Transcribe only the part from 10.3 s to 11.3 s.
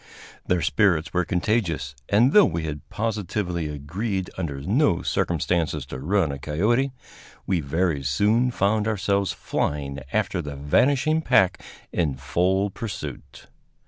the vanishing